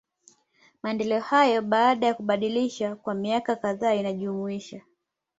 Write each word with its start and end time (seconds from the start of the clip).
Maendeleo 0.83 1.19
hayo, 1.21 1.61
baada 1.61 2.07
ya 2.07 2.13
kubadilishwa 2.13 2.95
kwa 2.95 3.13
miaka 3.13 3.55
kadhaa 3.55 3.93
inajumuisha. 3.93 4.81